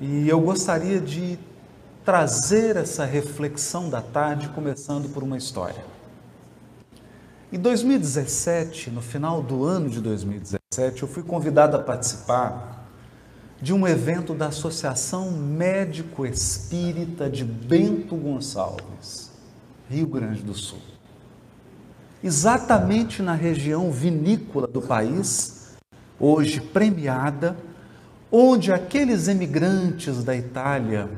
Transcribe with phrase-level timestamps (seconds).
[0.00, 1.38] E eu gostaria de
[2.04, 5.84] trazer essa reflexão da tarde, começando por uma história.
[7.52, 12.88] Em 2017, no final do ano de 2017, eu fui convidado a participar
[13.62, 19.30] de um evento da Associação Médico Espírita de Bento Gonçalves,
[19.88, 20.80] Rio Grande do Sul.
[22.22, 25.76] Exatamente na região vinícola do país,
[26.18, 27.56] hoje premiada,
[28.36, 31.08] onde aqueles emigrantes da Itália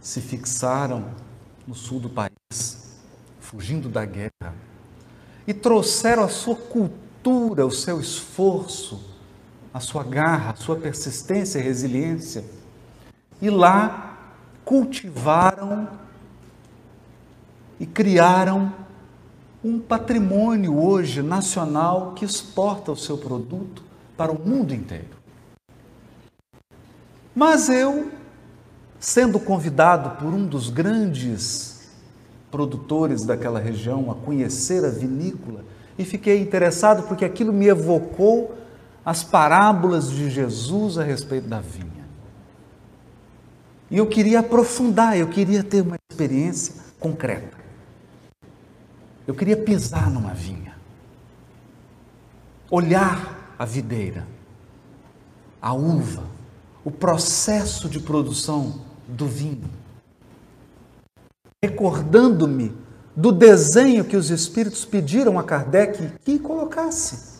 [0.00, 1.06] se fixaram
[1.66, 3.00] no sul do país,
[3.40, 4.54] fugindo da guerra,
[5.44, 9.00] e trouxeram a sua cultura, o seu esforço,
[9.74, 12.44] a sua garra, a sua persistência e resiliência,
[13.42, 14.16] e lá
[14.64, 15.88] cultivaram
[17.80, 18.72] e criaram
[19.64, 23.82] um patrimônio hoje nacional que exporta o seu produto
[24.16, 25.19] para o mundo inteiro.
[27.34, 28.10] Mas eu,
[28.98, 31.88] sendo convidado por um dos grandes
[32.50, 35.64] produtores daquela região a conhecer a vinícola,
[35.98, 38.56] e fiquei interessado porque aquilo me evocou
[39.04, 42.08] as parábolas de Jesus a respeito da vinha.
[43.90, 47.58] E eu queria aprofundar, eu queria ter uma experiência concreta.
[49.26, 50.74] Eu queria pisar numa vinha,
[52.70, 54.26] olhar a videira,
[55.60, 56.24] a uva,
[56.84, 59.68] o processo de produção do vinho,
[61.62, 62.74] recordando-me
[63.14, 67.30] do desenho que os espíritos pediram a Kardec que colocasse.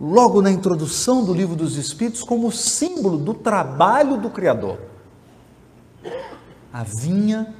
[0.00, 4.78] Logo na introdução do livro dos Espíritos, como símbolo do trabalho do Criador.
[6.70, 7.54] A vinha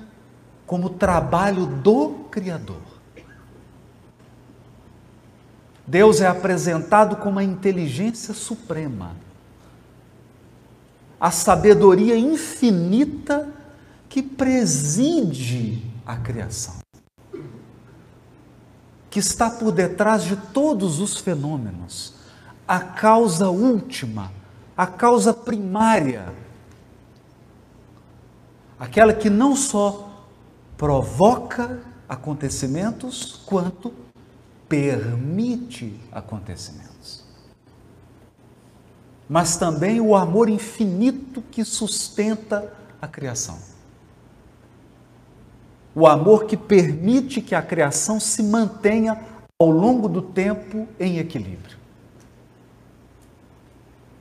[0.67, 2.83] como trabalho do Criador.
[5.87, 9.17] Deus é apresentado como a inteligência suprema
[11.21, 13.49] a sabedoria infinita
[14.09, 16.77] que preside a criação,
[19.11, 22.15] que está por detrás de todos os fenômenos,
[22.69, 24.33] a causa última,
[24.77, 26.33] a causa primária,
[28.79, 30.27] aquela que não só
[30.77, 33.93] provoca acontecimentos, quanto
[34.69, 36.86] permite acontecimentos
[39.29, 43.59] mas também o amor infinito que sustenta a criação.
[45.95, 49.21] O amor que permite que a criação se mantenha
[49.59, 51.79] ao longo do tempo em equilíbrio.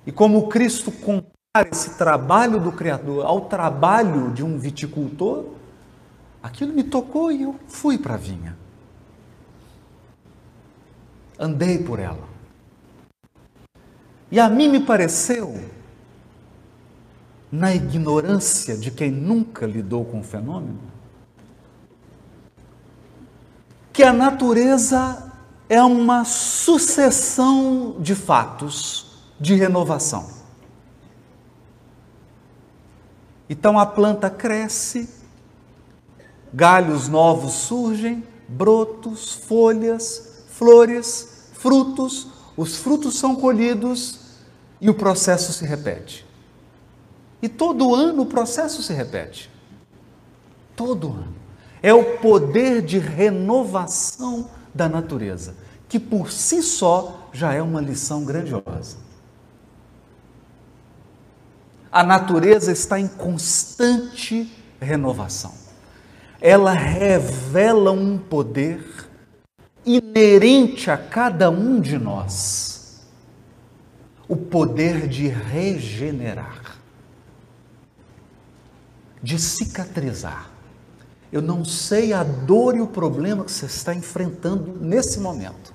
[0.05, 5.45] E como Cristo compara esse trabalho do Criador ao trabalho de um viticultor,
[6.41, 8.57] aquilo me tocou e eu fui para a vinha.
[11.37, 12.34] Andei por ela
[14.31, 15.59] e a mim me pareceu,
[17.51, 20.79] na ignorância de quem nunca lidou com o fenômeno,
[23.93, 25.31] que a natureza
[25.69, 30.29] é uma sucessão de fatos de renovação.
[33.49, 35.09] Então a planta cresce,
[36.53, 42.27] galhos novos surgem, brotos, folhas, flores, frutos,
[42.57, 44.19] os frutos são colhidos
[44.79, 46.25] e o processo se repete.
[47.41, 49.49] E todo ano o processo se repete.
[50.75, 51.35] Todo ano.
[51.81, 55.55] É o poder de renovação da natureza,
[55.88, 58.97] que por si só já é uma lição grandiosa.
[61.91, 64.51] A natureza está em constante
[64.81, 65.53] renovação.
[66.41, 69.04] Ela revela um poder
[69.85, 73.06] inerente a cada um de nós
[74.28, 76.78] o poder de regenerar,
[79.22, 80.50] de cicatrizar.
[81.31, 85.73] Eu não sei a dor e o problema que você está enfrentando nesse momento.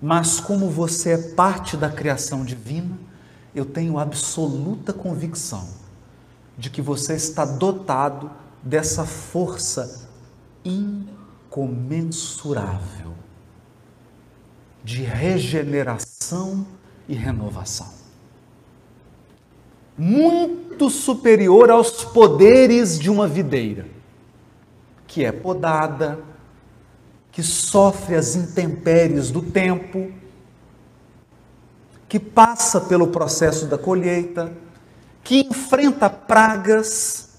[0.00, 2.98] Mas como você é parte da criação divina,
[3.54, 5.68] eu tenho absoluta convicção
[6.58, 8.30] de que você está dotado
[8.62, 10.01] dessa força
[10.64, 13.12] incomensurável
[14.84, 16.66] de regeneração
[17.08, 17.90] e renovação.
[19.96, 23.86] Muito superior aos poderes de uma videira,
[25.06, 26.18] que é podada,
[27.30, 30.10] que sofre as intempéries do tempo,
[32.08, 34.52] que passa pelo processo da colheita,
[35.24, 37.30] que enfrenta pragas,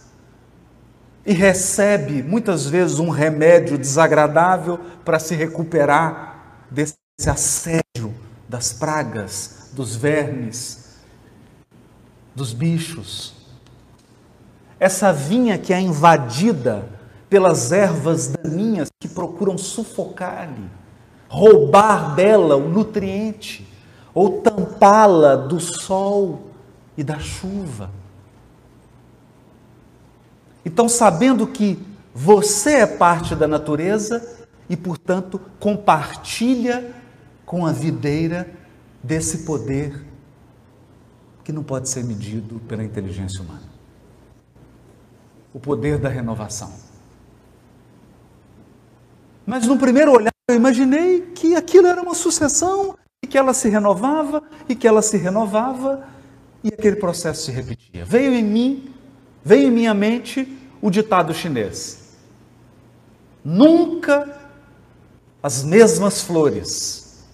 [1.25, 6.95] e recebe muitas vezes um remédio desagradável para se recuperar desse
[7.27, 8.13] assédio
[8.47, 10.97] das pragas, dos vermes,
[12.35, 13.33] dos bichos.
[14.79, 16.89] Essa vinha que é invadida
[17.29, 20.69] pelas ervas daninhas que procuram sufocar-lhe,
[21.29, 23.67] roubar dela o nutriente
[24.13, 26.51] ou tampá-la do sol
[26.97, 27.89] e da chuva.
[30.65, 31.77] Então, sabendo que
[32.13, 36.93] você é parte da natureza e, portanto, compartilha
[37.45, 38.49] com a videira
[39.03, 40.05] desse poder
[41.43, 43.73] que não pode ser medido pela inteligência humana
[45.53, 46.73] o poder da renovação.
[49.45, 53.69] Mas no primeiro olhar eu imaginei que aquilo era uma sucessão e que ela se
[53.69, 56.05] renovava e que ela se renovava
[56.63, 58.03] e aquele processo se repetia.
[58.03, 58.92] Veio em mim,
[59.43, 60.47] veio em minha mente
[60.81, 62.17] o ditado chinês:
[63.43, 64.39] Nunca
[65.41, 67.25] as mesmas flores,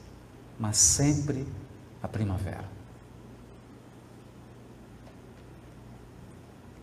[0.59, 1.45] mas sempre
[2.01, 2.79] a primavera.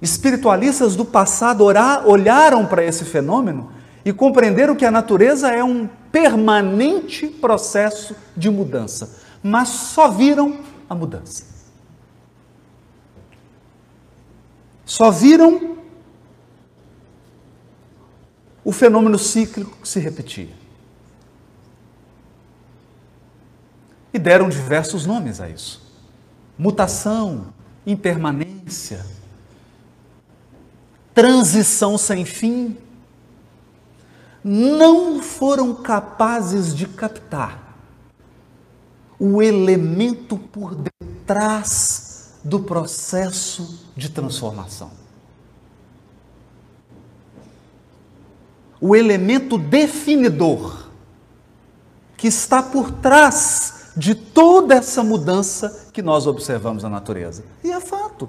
[0.01, 3.73] Espiritualistas do passado olharam para esse fenômeno
[4.05, 10.95] e compreenderam que a natureza é um permanente processo de mudança, mas só viram a
[10.95, 11.56] mudança.
[14.87, 15.79] Só viram
[18.65, 20.55] o fenômeno cíclico que se repetia.
[24.15, 25.93] E deram diversos nomes a isso:
[26.57, 27.53] mutação,
[27.85, 29.05] impermanência,
[31.13, 32.79] transição sem fim,
[34.45, 37.77] não foram capazes de captar
[39.19, 42.06] o elemento por detrás
[42.47, 44.93] do processo de transformação.
[48.81, 50.91] O elemento definidor
[52.17, 57.45] que está por trás de toda essa mudança que nós observamos na natureza.
[57.65, 58.29] E é fato.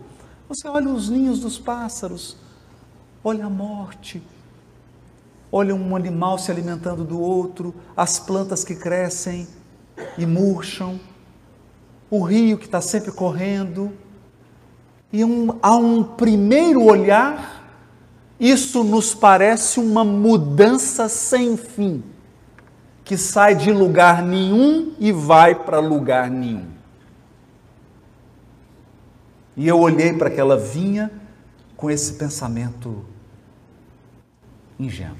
[0.50, 2.38] Você olha os ninhos dos pássaros,
[3.24, 4.24] olha a morte,
[5.52, 9.48] olha um animal se alimentando do outro, as plantas que crescem
[10.18, 11.00] e murcham,
[12.10, 13.92] o rio que está sempre correndo.
[15.12, 17.58] E um, a um primeiro olhar,
[18.40, 22.04] isso nos parece uma mudança sem fim,
[23.04, 26.68] que sai de lugar nenhum e vai para lugar nenhum.
[29.56, 31.12] E eu olhei para aquela vinha
[31.76, 33.06] com esse pensamento
[34.80, 35.18] ingênuo.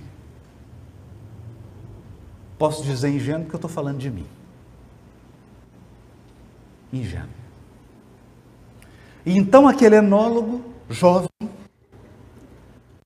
[2.58, 4.28] Posso dizer ingênuo porque eu estou falando de mim.
[6.92, 7.37] Ingênuo.
[9.28, 11.28] E então aquele enólogo, jovem,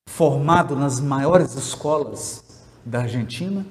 [0.07, 2.43] formado nas maiores escolas
[2.85, 3.65] da Argentina,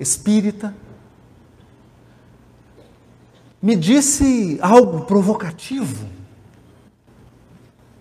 [0.00, 0.74] espírita,
[3.62, 6.12] me disse algo provocativo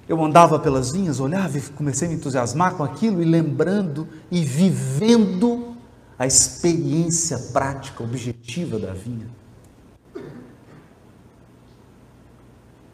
[0.07, 4.43] eu andava pelas vinhas, olhava e comecei a me entusiasmar com aquilo e lembrando e
[4.43, 5.75] vivendo
[6.19, 9.42] a experiência prática, objetiva da vinha.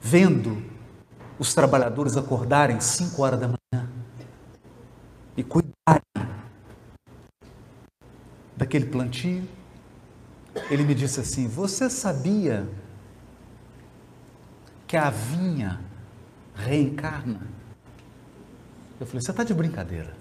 [0.02, 0.64] Vendo
[1.38, 3.90] os trabalhadores acordarem 5 horas da manhã
[5.36, 6.02] e cuidarem
[8.56, 9.48] daquele plantio.
[10.70, 12.68] Ele me disse assim: Você sabia
[14.88, 15.80] que a vinha
[16.56, 17.42] reencarna.
[19.00, 20.14] Eu falei, você está de brincadeira.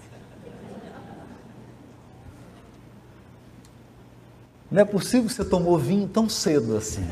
[4.71, 7.05] Não é possível que você tomou vinho tão cedo assim.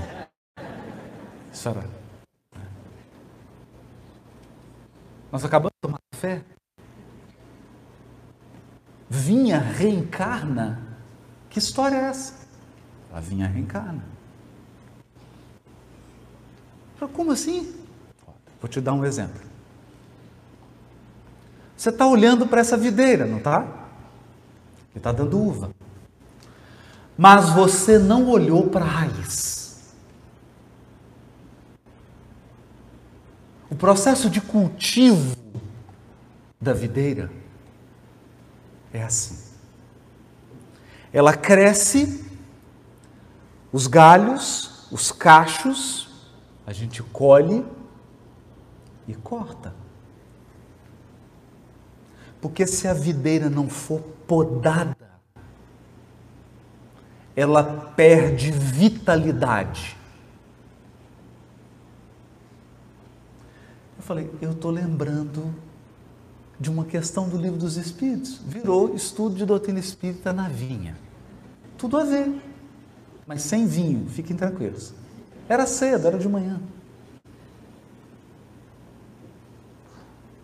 [1.52, 1.90] Senhora,
[5.32, 6.44] nós acabamos de tomar café.
[9.10, 10.82] Vinha reencarna?
[11.50, 12.34] Que história é essa?
[13.14, 14.04] A vinha reencarna.
[17.14, 17.76] Como assim?
[18.62, 19.42] Vou te dar um exemplo.
[21.76, 23.68] Você está olhando para essa videira, não está?
[24.92, 25.72] Que está dando uva.
[27.18, 29.57] Mas você não olhou para a raiz.
[33.70, 35.36] O processo de cultivo
[36.60, 37.30] da videira
[38.94, 39.38] é assim.
[41.12, 42.26] Ela cresce,
[43.72, 46.10] os galhos, os cachos,
[46.66, 47.66] a gente colhe
[49.08, 49.76] e corta.
[52.40, 54.96] Porque se a videira não for podada,
[57.36, 57.64] ela
[57.96, 59.98] perde vitalidade.
[64.08, 65.54] Falei, eu estou lembrando
[66.58, 68.40] de uma questão do livro dos Espíritos.
[68.48, 70.96] Virou estudo de doutrina espírita na vinha.
[71.78, 72.42] Tudo a ver.
[73.28, 74.94] mas sem vinho, fiquem tranquilos.
[75.50, 76.62] Era cedo, era de manhã.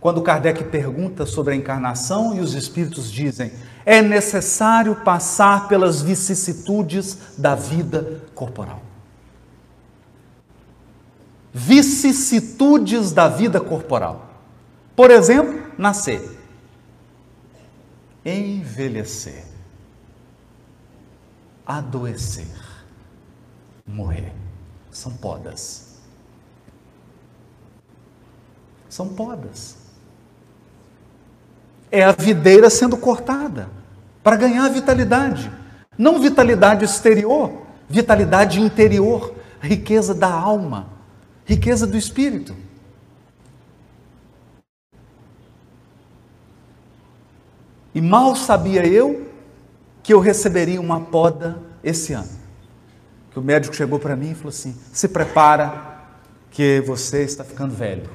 [0.02, 3.54] Quando Kardec pergunta sobre a encarnação e os espíritos dizem:
[3.86, 8.82] é necessário passar pelas vicissitudes da vida corporal.
[11.54, 14.30] Vicissitudes da vida corporal.
[14.96, 16.38] Por exemplo, nascer,
[18.26, 19.46] envelhecer,
[21.66, 22.48] adoecer,
[23.86, 24.34] morrer.
[24.92, 26.00] São podas.
[28.90, 29.78] São podas.
[31.92, 33.70] É a videira sendo cortada
[34.24, 35.52] para ganhar vitalidade.
[35.98, 37.52] Não vitalidade exterior,
[37.90, 40.93] vitalidade interior, riqueza da alma,
[41.46, 42.56] riqueza do espírito.
[47.96, 49.32] E mal sabia eu
[50.02, 52.30] que eu receberia uma poda esse ano.
[53.32, 55.94] Que o médico chegou para mim e falou assim: se prepara,
[56.52, 58.10] que você está ficando velho.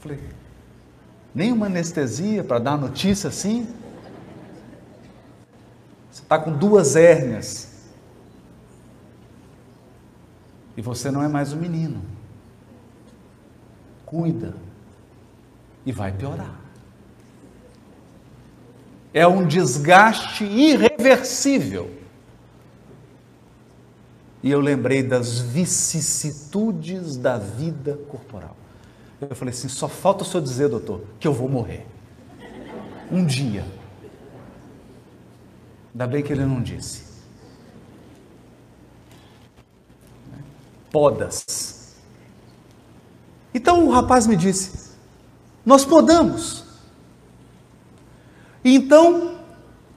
[0.00, 0.18] Falei,
[1.34, 3.68] nenhuma anestesia para dar notícia assim.
[6.10, 7.67] Você está com duas hérnias.
[10.78, 12.00] E você não é mais um menino.
[14.06, 14.54] Cuida
[15.84, 16.54] e vai piorar.
[19.12, 21.90] É um desgaste irreversível.
[24.40, 28.56] E eu lembrei das vicissitudes da vida corporal.
[29.20, 31.88] Eu falei assim: só falta o senhor dizer, doutor, que eu vou morrer.
[33.10, 33.66] Um dia.
[35.92, 37.07] Ainda bem que ele não disse.
[40.90, 41.96] Podas.
[43.52, 44.90] Então o rapaz me disse:
[45.64, 46.64] nós podamos.
[48.64, 49.38] Então,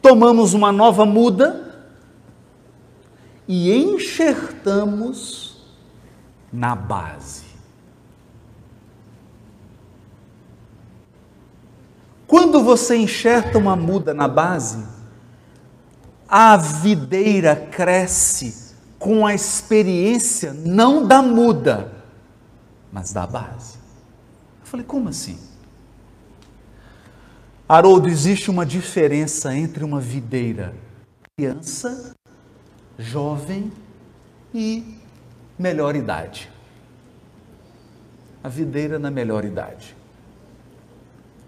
[0.01, 1.89] tomamos uma nova muda
[3.47, 5.61] e enxertamos
[6.51, 7.45] na base.
[12.27, 14.85] Quando você enxerta uma muda na base,
[16.27, 18.60] a videira cresce
[19.01, 21.91] com a experiência não da muda,
[22.91, 23.79] mas da base.
[24.59, 25.39] Eu falei, como assim?
[27.67, 30.75] Haroldo, existe uma diferença entre uma videira
[31.35, 32.15] criança,
[32.99, 33.73] jovem
[34.53, 34.99] e
[35.57, 36.51] melhor idade.
[38.43, 39.97] A videira na melhor idade.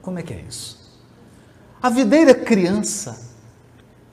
[0.01, 0.99] Como é que é isso?
[1.79, 3.31] A videira criança,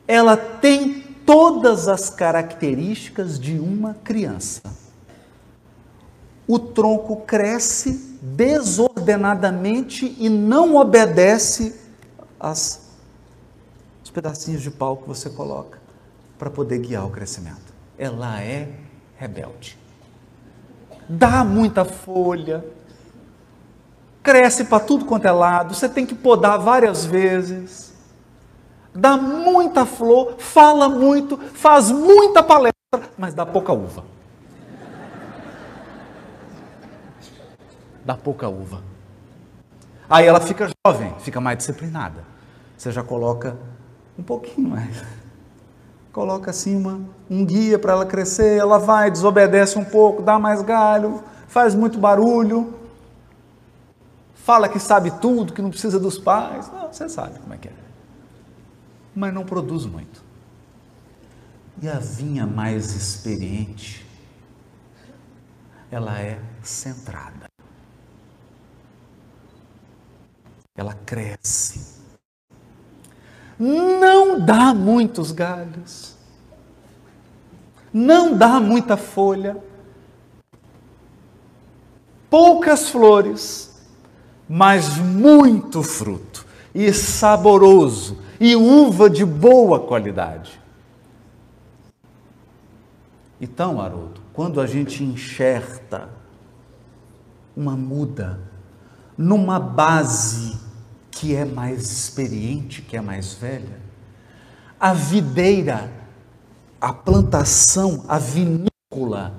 [0.07, 1.00] ela tem
[1.31, 4.63] todas as características de uma criança.
[6.45, 11.81] O tronco cresce desordenadamente e não obedece
[12.41, 12.91] as,
[14.03, 15.79] os pedacinhos de pau que você coloca
[16.37, 17.73] para poder guiar o crescimento.
[17.97, 18.69] Ela é
[19.17, 19.79] rebelde.
[21.09, 22.65] Dá muita folha,
[24.21, 27.90] cresce para tudo quanto é lado, você tem que podar várias vezes,
[28.95, 34.05] dá muita flor, fala muito, faz muita palestra, mas dá pouca uva.
[38.05, 38.83] Dá pouca uva.
[40.09, 42.25] Aí ela fica jovem, fica mais disciplinada.
[42.77, 43.57] Você já coloca
[44.19, 45.03] um pouquinho mais.
[46.13, 51.23] Coloca acima um guia para ela crescer, ela vai, desobedece um pouco, dá mais galho,
[51.47, 52.75] faz muito barulho,
[54.35, 56.69] fala que sabe tudo, que não precisa dos pais.
[56.73, 57.80] Não, você sabe como é que é.
[59.21, 60.25] Mas não produz muito.
[61.83, 64.07] E a vinha mais experiente,
[65.91, 67.51] ela é centrada.
[70.81, 72.01] ela cresce.
[73.59, 76.17] Não dá muitos galhos,
[77.93, 79.63] não dá muita folha,
[82.31, 83.79] poucas flores,
[84.49, 90.59] mas muito fruto, e saboroso, e uva de boa qualidade.
[93.39, 96.09] Então, Haroldo, quando a gente enxerta
[97.57, 98.41] uma muda
[99.17, 100.59] numa base
[101.11, 103.79] que é mais experiente, que é mais velha.
[104.79, 105.93] A videira,
[106.81, 109.35] a plantação, a vinícola,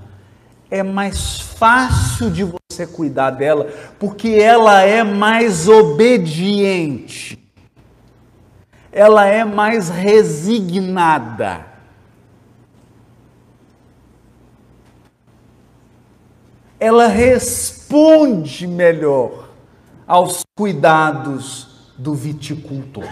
[0.69, 3.65] é mais fácil de você cuidar dela,
[3.99, 7.37] porque ela é mais obediente,
[8.91, 11.65] ela é mais resignada.
[16.79, 19.49] Ela responde melhor
[20.05, 23.07] aos cuidados do viticultor.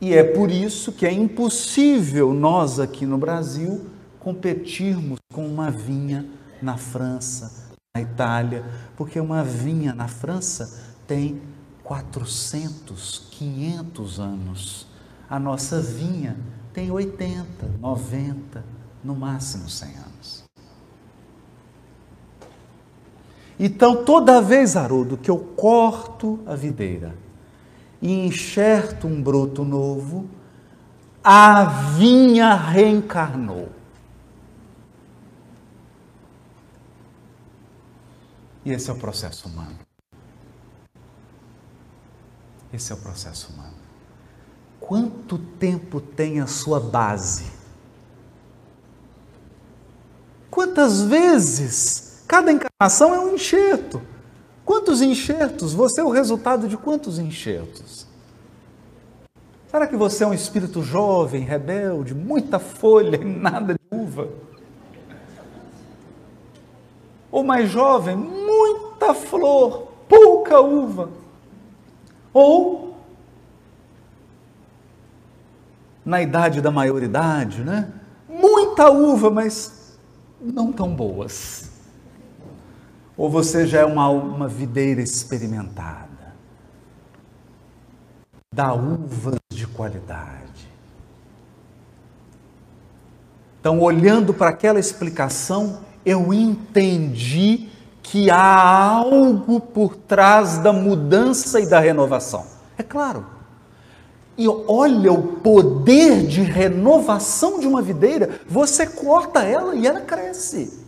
[0.00, 3.86] E é por isso que é impossível nós aqui no Brasil
[4.18, 6.24] competirmos com uma vinha
[6.62, 8.64] na França, na Itália,
[8.96, 11.42] porque uma vinha na França tem
[11.90, 14.86] 400, 500 anos.
[15.28, 16.36] A nossa vinha
[16.72, 18.64] tem 80, 90,
[19.02, 20.44] no máximo 100 anos.
[23.58, 27.16] Então, toda vez, Haroldo, que eu corto a videira
[28.00, 30.30] e enxerto um broto novo,
[31.24, 33.68] a vinha reencarnou.
[38.64, 39.89] E esse é o processo humano.
[42.72, 43.74] Esse é o processo humano.
[44.78, 47.44] Quanto tempo tem a sua base?
[50.50, 52.24] Quantas vezes?
[52.26, 54.00] Cada encarnação é um enxerto.
[54.64, 55.72] Quantos enxertos?
[55.72, 58.06] Você é o resultado de quantos enxertos?
[59.68, 64.28] Será que você é um espírito jovem, rebelde, muita folha e nada de uva?
[67.30, 71.10] Ou mais jovem, muita flor, pouca uva?
[72.32, 72.94] Ou
[76.04, 77.92] na idade da maioridade, né?
[78.28, 79.98] Muita uva, mas
[80.40, 81.70] não tão boas.
[83.16, 86.08] Ou você já é uma, uma videira experimentada?
[88.52, 90.68] Dá uvas de qualidade.
[93.60, 97.68] Então, olhando para aquela explicação, eu entendi
[98.02, 102.44] que há algo por trás da mudança e da renovação.
[102.76, 103.26] É claro.
[104.36, 108.40] E olha o poder de renovação de uma videira.
[108.48, 110.80] Você corta ela e ela cresce.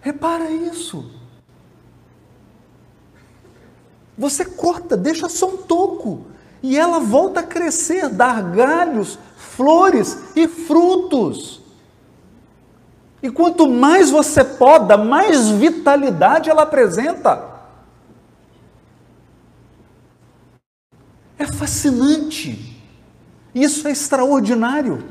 [0.00, 1.10] Repara isso.
[4.18, 6.26] Você corta, deixa só um toco,
[6.62, 11.55] e ela volta a crescer, dar galhos, flores e frutos.
[13.26, 17.44] E quanto mais você poda, mais vitalidade ela apresenta.
[21.36, 22.80] É fascinante.
[23.52, 25.08] Isso é extraordinário.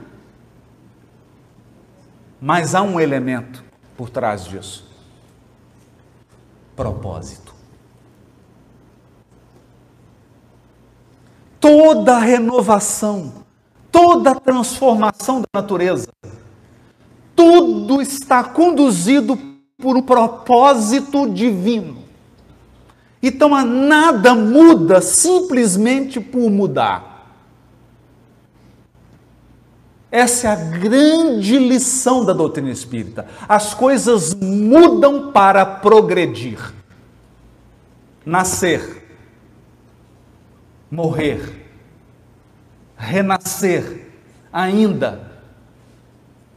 [2.39, 3.61] Mas há um elemento
[3.97, 4.89] por trás disso
[6.73, 7.53] propósito.
[11.59, 13.45] Toda renovação,
[13.91, 16.07] toda transformação da natureza,
[17.35, 19.37] tudo está conduzido
[19.77, 22.03] por um propósito divino.
[23.21, 27.15] Então, nada muda simplesmente por mudar.
[30.11, 33.27] Essa é a grande lição da doutrina espírita.
[33.49, 36.73] As coisas mudam para progredir.
[38.25, 39.03] Nascer,
[40.89, 41.67] morrer,
[42.95, 44.07] renascer,
[44.51, 45.34] ainda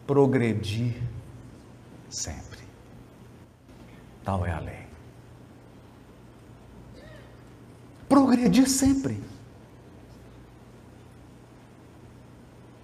[0.09, 0.94] progredir
[2.09, 2.61] sempre.
[4.25, 4.88] Tal é a lei.
[8.09, 9.21] Progredir sempre.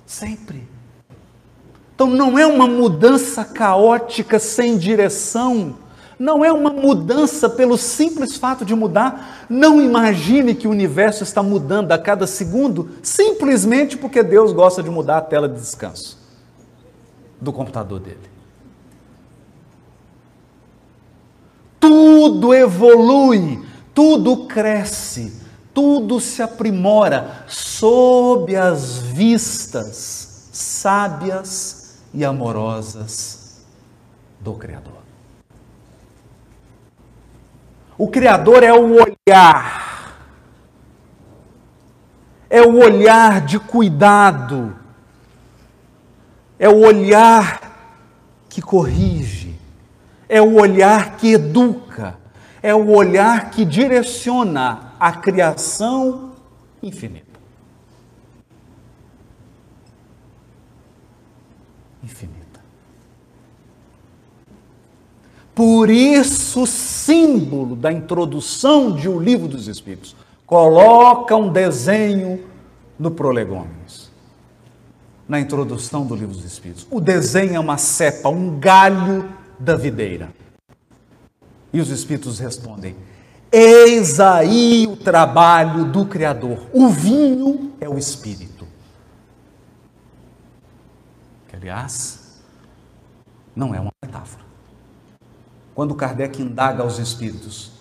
[0.04, 0.68] Sempre.
[1.94, 5.78] Então não é uma mudança caótica sem direção,
[6.18, 9.46] não é uma mudança pelo simples fato de mudar.
[9.48, 14.90] Não imagine que o universo está mudando a cada segundo simplesmente porque Deus gosta de
[14.90, 16.23] mudar a tela de descanso
[17.44, 18.34] do computador dele.
[21.78, 23.62] Tudo evolui,
[23.94, 25.40] tudo cresce,
[25.72, 33.64] tudo se aprimora sob as vistas sábias e amorosas
[34.40, 34.94] do Criador.
[37.98, 40.16] O Criador é o olhar,
[42.48, 44.83] é o olhar de cuidado,
[46.58, 49.54] é o olhar que corrige,
[50.28, 52.16] é o olhar que educa,
[52.62, 56.32] é o olhar que direciona a criação
[56.82, 57.24] infinita.
[62.02, 62.60] Infinita.
[65.54, 72.44] Por isso, o símbolo da introdução de O Livro dos Espíritos coloca um desenho
[72.98, 74.03] no prolegômenos,
[75.28, 76.86] na introdução do Livro dos Espíritos.
[76.90, 80.30] O desenho é uma cepa, um galho da videira.
[81.72, 82.94] E os Espíritos respondem:
[83.50, 86.66] Eis aí o trabalho do Criador.
[86.72, 88.66] O vinho é o Espírito.
[91.48, 92.42] Que, aliás,
[93.54, 94.44] não é uma metáfora.
[95.74, 97.72] Quando Kardec indaga aos espíritos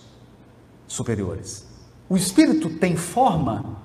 [0.87, 1.65] superiores,
[2.09, 3.82] o espírito tem forma?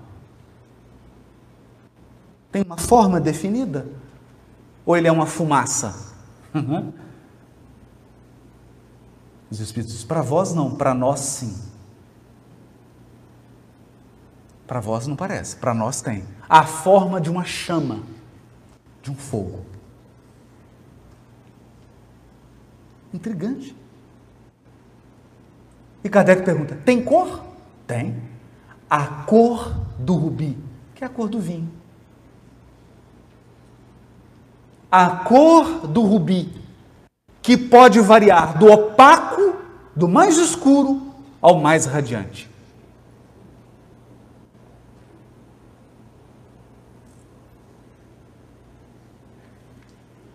[2.50, 3.86] Tem uma forma definida?
[4.84, 6.14] Ou ele é uma fumaça?
[6.54, 6.92] Uhum.
[9.50, 11.56] Os Espíritos dizem, para vós não, para nós sim.
[14.66, 16.24] Para vós não parece, para nós tem.
[16.48, 18.02] A forma de uma chama,
[19.02, 19.64] de um fogo.
[23.12, 23.74] Intrigante.
[26.04, 27.42] E Kardec pergunta: tem cor?
[27.86, 28.22] Tem.
[28.88, 30.58] A cor do rubi,
[30.94, 31.77] que é a cor do vinho.
[34.90, 36.50] A cor do rubi,
[37.42, 39.56] que pode variar do opaco,
[39.94, 42.48] do mais escuro, ao mais radiante.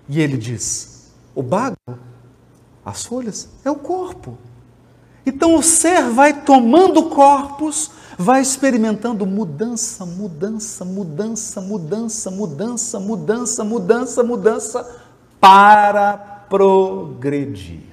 [0.08, 1.76] E ele diz: o bago,
[2.86, 4.38] as folhas, é o corpo.
[5.26, 14.24] Então o ser vai tomando corpos, vai experimentando mudança, mudança, mudança, mudança, mudança, mudança, mudança,
[14.24, 15.02] mudança,
[15.40, 16.18] para
[16.50, 17.84] progredir,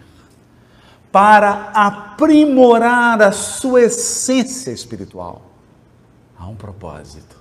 [1.11, 5.43] para aprimorar a sua essência espiritual.
[6.39, 7.41] Há um propósito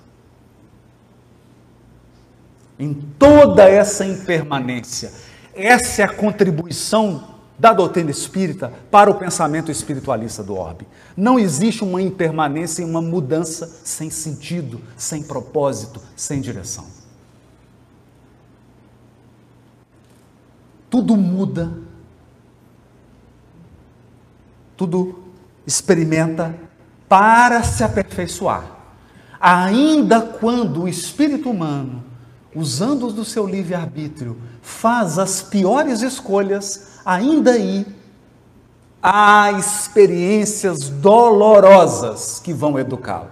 [2.79, 5.11] em toda essa impermanência.
[5.53, 10.87] Essa é a contribuição da doutrina espírita para o pensamento espiritualista do orbe.
[11.15, 16.85] Não existe uma impermanência e uma mudança sem sentido, sem propósito, sem direção.
[20.89, 21.71] Tudo muda,
[24.77, 25.23] tudo
[25.67, 26.55] experimenta
[27.07, 28.77] para se aperfeiçoar.
[29.39, 32.09] Ainda quando o espírito humano
[32.55, 37.85] usando do seu livre-arbítrio, faz as piores escolhas, ainda aí
[39.01, 43.31] há experiências dolorosas que vão educá-lo.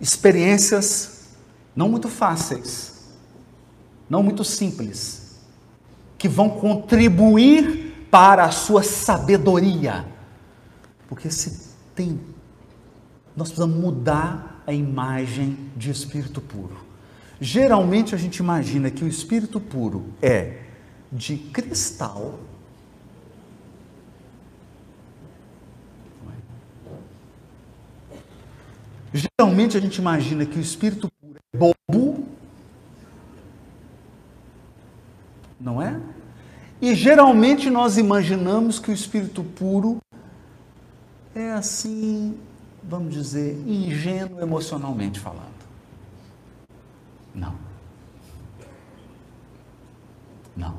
[0.00, 1.28] Experiências
[1.76, 3.08] não muito fáceis,
[4.10, 5.38] não muito simples,
[6.18, 10.04] que vão contribuir para a sua sabedoria.
[11.08, 12.20] Porque se tem
[13.36, 16.81] nós precisamos mudar a imagem de espírito puro.
[17.42, 20.60] Geralmente a gente imagina que o espírito puro é
[21.10, 22.38] de cristal.
[29.12, 32.24] Geralmente a gente imagina que o espírito puro é bobo.
[35.60, 36.00] Não é?
[36.80, 39.98] E geralmente nós imaginamos que o espírito puro
[41.34, 42.38] é assim,
[42.84, 45.51] vamos dizer, ingênuo emocionalmente falando.
[47.34, 47.54] Não.
[50.56, 50.76] Não.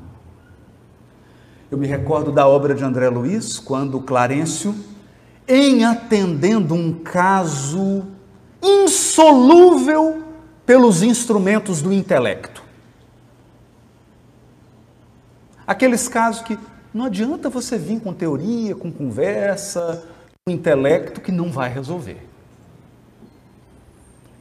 [1.70, 4.74] Eu me recordo da obra de André Luiz, quando Clarencio,
[5.48, 8.04] em atendendo um caso
[8.62, 10.22] insolúvel
[10.64, 12.62] pelos instrumentos do intelecto.
[15.66, 16.58] Aqueles casos que
[16.92, 20.06] não adianta você vir com teoria, com conversa,
[20.46, 22.33] um intelecto que não vai resolver.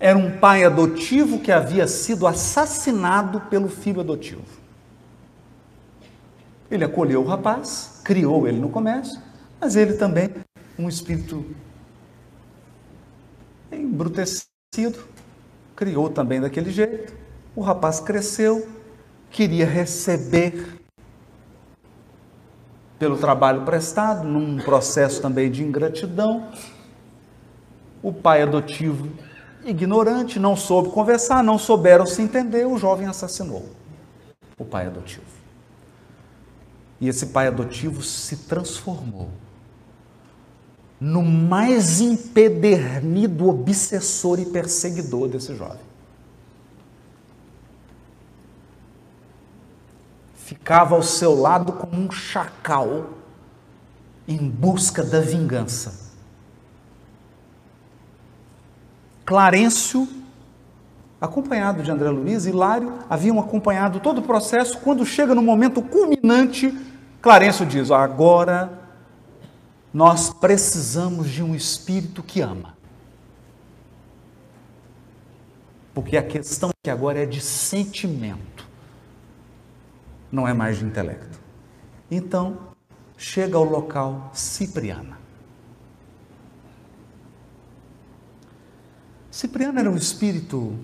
[0.03, 4.43] Era um pai adotivo que havia sido assassinado pelo filho adotivo.
[6.69, 9.21] Ele acolheu o rapaz, criou ele no comércio,
[9.61, 10.29] mas ele também,
[10.77, 11.45] um espírito
[13.71, 15.07] embrutecido,
[15.73, 17.13] criou também daquele jeito.
[17.55, 18.67] O rapaz cresceu,
[19.31, 20.81] queria receber
[22.99, 26.51] pelo trabalho prestado, num processo também de ingratidão.
[28.01, 29.07] O pai adotivo,
[29.65, 33.69] ignorante, não soube conversar, não souberam se entender, o jovem assassinou
[34.57, 35.25] o pai adotivo.
[36.99, 39.29] E esse pai adotivo se transformou
[40.99, 45.93] no mais empedernido obsessor e perseguidor desse jovem.
[50.53, 53.09] ficava ao seu lado como um chacal
[54.27, 56.02] em busca da vingança.
[59.25, 60.07] Clarencio,
[61.19, 64.79] acompanhado de André Luiz, Hilário haviam acompanhado todo o processo.
[64.79, 66.77] Quando chega no momento culminante,
[67.21, 68.81] Clarencio diz: Agora
[69.93, 72.73] nós precisamos de um espírito que ama.
[75.93, 78.67] Porque a questão que agora é de sentimento
[80.31, 81.39] não é mais de intelecto.
[82.09, 82.57] Então,
[83.15, 85.22] chega ao local Cipriana.
[89.33, 90.77] Cipriano era um espírito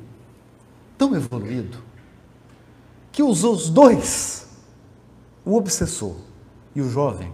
[0.97, 1.77] tão evoluído
[3.11, 4.47] que usou os dois,
[5.45, 6.15] o obsessor
[6.73, 7.31] e o jovem,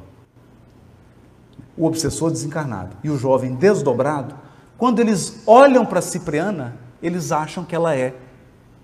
[1.77, 4.37] o obsessor desencarnado e o jovem desdobrado,
[4.77, 8.13] quando eles olham para Cipriana, eles acham que ela é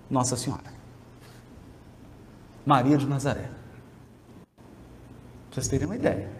[0.10, 0.72] Nossa Senhora.
[2.66, 3.52] Maria de Nazaré.
[5.52, 6.32] Vocês terem uma ideia.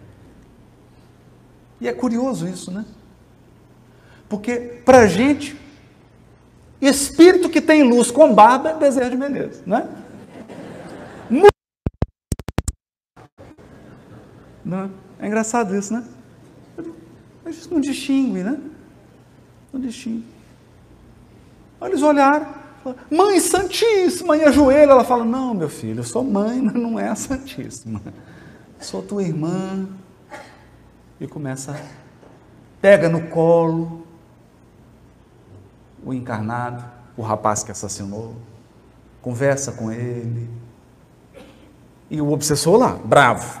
[1.78, 2.86] E é curioso isso, né?
[4.26, 5.60] Porque, para a gente,
[6.86, 9.88] espírito que tem luz com barba é Bezerra de Menezes, não é?
[14.64, 16.04] Não, é engraçado isso, né?
[17.44, 18.58] A gente não distingue, né?
[19.72, 20.24] Não distingue.
[21.82, 22.46] Eles olharam,
[23.10, 27.08] mãe santíssima, e ajoelha, ela fala, não, meu filho, eu sou mãe, mas não é
[27.08, 28.00] a santíssima.
[28.78, 29.88] Sou tua irmã.
[31.20, 31.80] E começa,
[32.80, 34.01] pega no colo
[36.04, 36.84] o encarnado,
[37.16, 38.36] o rapaz que assassinou,
[39.20, 40.50] conversa com ele.
[42.10, 43.60] E o obsessor lá, bravo.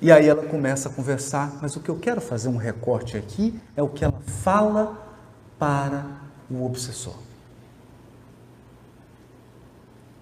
[0.00, 3.60] E aí ela começa a conversar, mas o que eu quero fazer um recorte aqui
[3.76, 4.96] é o que ela fala
[5.58, 6.06] para
[6.48, 7.16] o obsessor.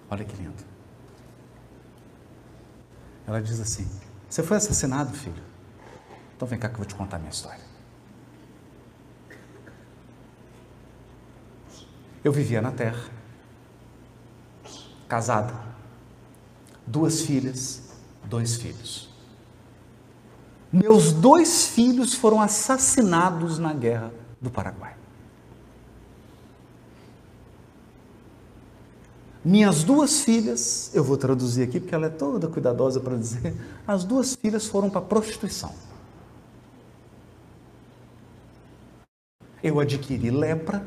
[0.09, 0.63] Olha que lindo.
[3.27, 3.87] Ela diz assim:
[4.27, 5.43] Você foi assassinado, filho?
[6.35, 7.66] Então vem cá que eu vou te contar a minha história.
[12.23, 13.09] Eu vivia na terra,
[15.07, 15.53] casada,
[16.85, 17.83] duas filhas,
[18.25, 19.09] dois filhos.
[20.71, 24.95] Meus dois filhos foram assassinados na guerra do Paraguai.
[29.43, 33.55] Minhas duas filhas, eu vou traduzir aqui porque ela é toda cuidadosa para dizer,
[33.87, 35.73] as duas filhas foram para a prostituição.
[39.63, 40.85] Eu adquiri lepra.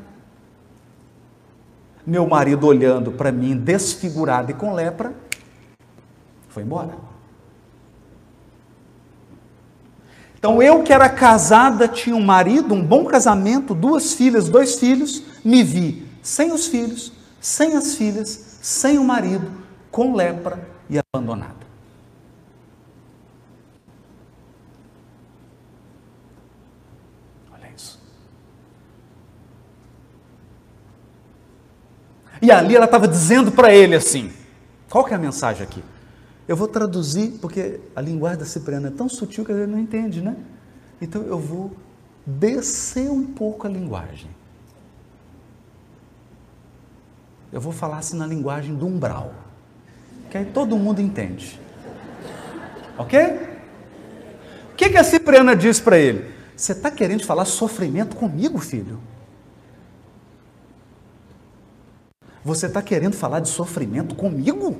[2.05, 5.13] Meu marido olhando para mim desfigurado e com lepra,
[6.49, 7.11] foi embora.
[10.37, 15.21] Então eu que era casada, tinha um marido, um bom casamento, duas filhas, dois filhos,
[15.45, 19.51] me vi sem os filhos, sem as filhas, sem o marido,
[19.91, 21.61] com lepra e abandonada.
[27.53, 27.99] Olha isso.
[32.41, 34.31] E ali ela estava dizendo para ele assim:
[34.89, 35.83] qual que é a mensagem aqui?
[36.47, 40.21] Eu vou traduzir, porque a linguagem da Cipriana é tão sutil que ele não entende,
[40.21, 40.35] né?
[41.01, 41.71] Então eu vou
[42.25, 44.29] descer um pouco a linguagem.
[47.51, 49.33] Eu vou falar assim na linguagem do umbral,
[50.29, 51.59] que aí todo mundo entende.
[52.97, 53.19] Ok?
[54.71, 56.31] O que, que a Cipriana diz para ele?
[56.55, 58.99] Você está querendo falar sofrimento comigo, filho?
[62.43, 64.77] Você está querendo falar de sofrimento comigo?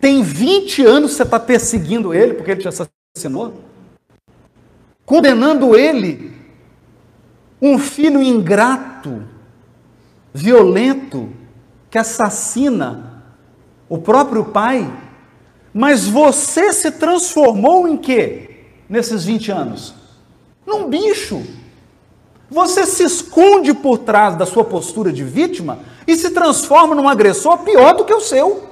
[0.00, 3.54] Tem 20 anos você está perseguindo ele porque ele te assassinou?
[5.06, 6.32] Condenando ele
[7.60, 9.22] um filho ingrato,
[10.34, 11.32] violento,
[11.88, 13.22] que assassina
[13.88, 14.92] o próprio pai,
[15.72, 19.94] mas você se transformou em quê nesses 20 anos?
[20.66, 21.61] Num bicho.
[22.52, 27.56] Você se esconde por trás da sua postura de vítima e se transforma num agressor
[27.60, 28.68] pior do que o seu,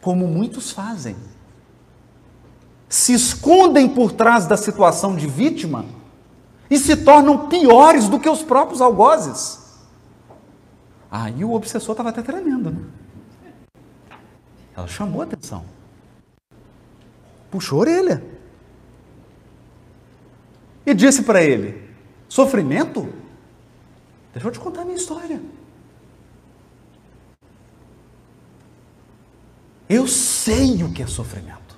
[0.00, 1.16] como muitos fazem.
[2.88, 5.84] Se escondem por trás da situação de vítima
[6.70, 9.58] e se tornam piores do que os próprios algozes.
[11.10, 12.84] Aí o obsessor estava até tremendo, né?
[14.76, 15.64] Ela chamou a atenção.
[17.50, 18.24] Puxou a orelha.
[20.86, 21.89] E disse para ele:
[22.30, 23.12] Sofrimento?
[24.32, 25.42] Deixa eu te contar a minha história.
[29.88, 31.76] Eu sei o que é sofrimento.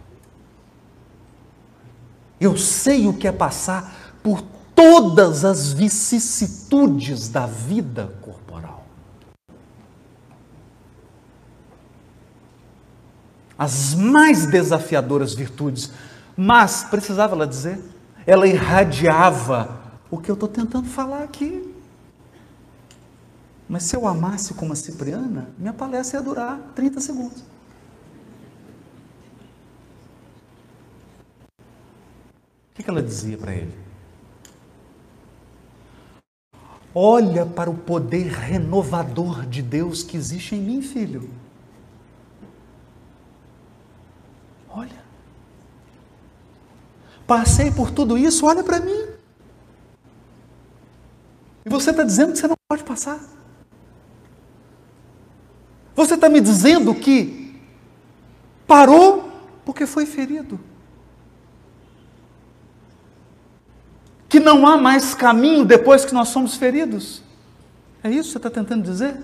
[2.39, 4.43] Eu sei o que é passar por
[4.75, 8.85] todas as vicissitudes da vida corporal.
[13.57, 15.91] As mais desafiadoras virtudes,
[16.37, 17.83] mas, precisava ela dizer,
[18.27, 19.82] ela irradiava
[20.13, 21.75] o que eu estou tentando falar aqui.
[23.67, 27.41] Mas se eu amasse como a Cipriana, minha palestra ia durar 30 segundos.
[32.71, 33.75] O que ela dizia para ele?
[36.95, 41.31] Olha para o poder renovador de Deus que existe em mim, filho.
[44.69, 45.03] Olha.
[47.27, 49.12] Passei por tudo isso, olha para mim.
[51.65, 53.21] E você está dizendo que você não pode passar.
[55.95, 57.61] Você está me dizendo que
[58.67, 59.31] parou
[59.65, 60.59] porque foi ferido.
[64.29, 67.23] Que não há mais caminho depois que nós somos feridos.
[68.03, 69.21] É isso que você está tentando dizer?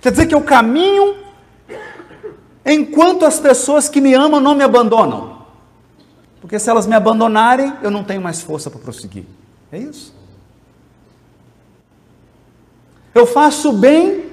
[0.00, 1.16] Quer dizer que eu caminho
[2.64, 5.35] enquanto as pessoas que me amam não me abandonam.
[6.46, 9.24] Porque se elas me abandonarem, eu não tenho mais força para prosseguir.
[9.72, 10.14] É isso.
[13.12, 14.30] Eu faço bem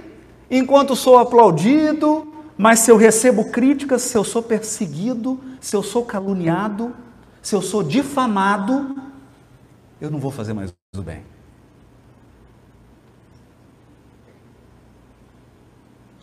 [0.47, 6.06] enquanto sou aplaudido, mas se eu recebo críticas, se eu sou perseguido, se eu sou
[6.06, 6.95] caluniado,
[7.41, 8.95] se eu sou difamado,
[9.99, 11.23] eu não vou fazer mais o bem.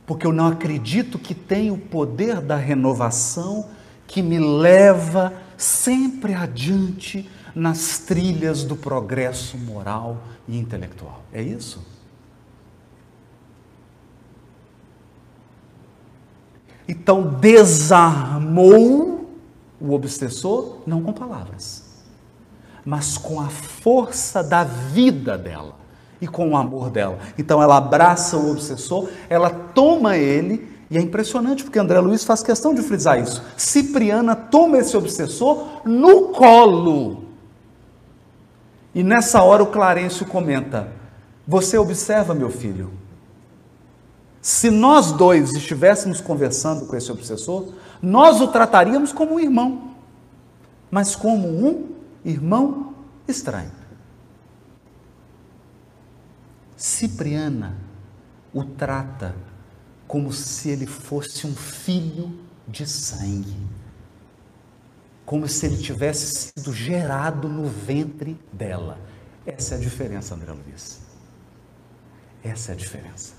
[0.07, 3.69] porque eu não acredito que tem o poder da renovação
[4.09, 10.19] que me leva sempre adiante nas trilhas do progresso moral
[10.49, 11.23] e intelectual.
[11.33, 11.85] É isso?
[16.89, 19.31] Então desarmou
[19.81, 21.85] o obsessor, não com palavras,
[22.85, 25.77] mas com a força da vida dela
[26.21, 27.19] e com o amor dela.
[27.39, 32.43] Então ela abraça o obsessor, ela toma ele, e é impressionante porque André Luiz faz
[32.43, 33.43] questão de frisar isso.
[33.57, 37.27] Cipriana toma esse obsessor no colo.
[38.93, 40.93] E nessa hora o Clarencio comenta:
[41.47, 42.91] Você observa, meu filho,
[44.43, 47.73] se nós dois estivéssemos conversando com esse obsessor,
[48.03, 49.93] nós o trataríamos como um irmão,
[50.91, 51.89] mas como um
[52.25, 52.95] irmão
[53.29, 53.71] estranho.
[56.77, 57.77] Cipriana
[58.53, 59.37] o trata
[60.11, 63.57] como se ele fosse um filho de sangue,
[65.25, 68.99] como se ele tivesse sido gerado no ventre dela.
[69.47, 70.99] Essa é a diferença, André Luiz.
[72.43, 73.35] Essa é a diferença.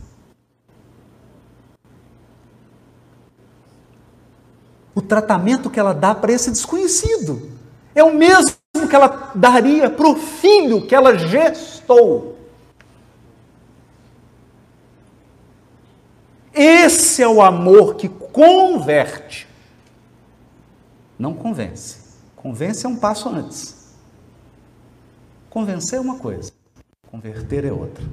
[4.95, 7.51] O tratamento que ela dá para esse desconhecido
[7.93, 8.55] é o mesmo
[8.89, 12.37] que ela daria para o filho que ela gestou.
[16.63, 19.47] Esse é o amor que converte.
[21.17, 22.19] Não convence.
[22.35, 23.95] Convence é um passo antes.
[25.49, 26.51] Convencer é uma coisa,
[27.09, 28.05] converter é outra.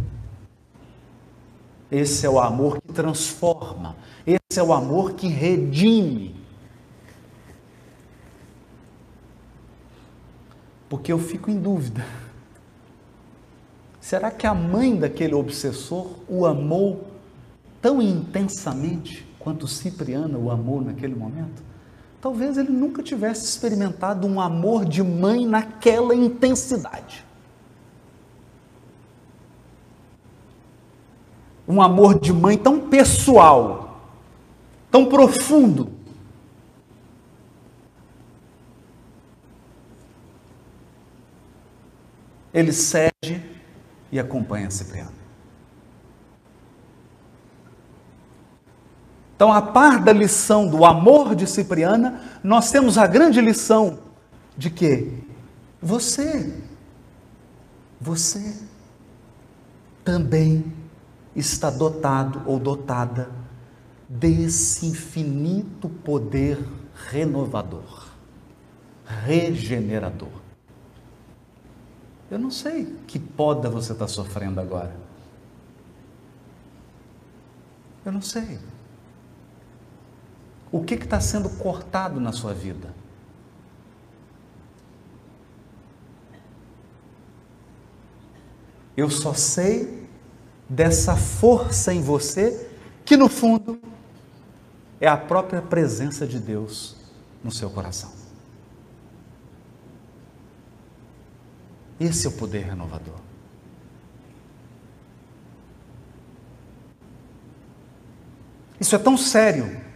[1.91, 3.95] Esse é o amor que transforma,
[4.27, 6.35] esse é o amor que redime.
[10.89, 12.05] Porque eu fico em dúvida.
[14.01, 17.08] Será que a mãe daquele obsessor o amou
[17.81, 21.63] tão intensamente quanto Cipriana o amou naquele momento?
[22.21, 27.25] Talvez ele nunca tivesse experimentado um amor de mãe naquela intensidade.
[31.67, 34.01] Um amor de mãe tão pessoal,
[34.91, 35.93] tão profundo.
[42.53, 43.43] Ele cede
[44.11, 45.18] e acompanha Cipriano.
[49.39, 54.01] Então, a par da lição do amor de Cipriana, nós temos a grande lição
[54.57, 55.17] de que
[55.81, 56.61] você,
[58.01, 58.61] você
[60.05, 60.65] também
[61.37, 63.31] está dotado ou dotada
[64.09, 66.59] desse infinito poder
[67.09, 68.09] renovador,
[69.07, 70.33] regenerador.
[72.29, 74.97] Eu não sei que poda você está sofrendo agora.
[78.05, 78.59] Eu não sei.
[80.71, 82.95] O que está sendo cortado na sua vida?
[88.97, 90.09] Eu só sei
[90.69, 92.69] dessa força em você
[93.05, 93.81] que, no fundo,
[95.01, 96.97] é a própria presença de Deus
[97.43, 98.13] no seu coração.
[101.99, 103.15] Esse é o poder renovador.
[108.81, 109.88] Isso é tão sério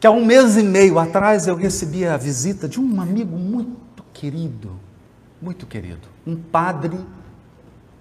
[0.00, 4.02] que há um mês e meio atrás eu recebi a visita de um amigo muito
[4.14, 4.80] querido,
[5.42, 6.98] muito querido, um padre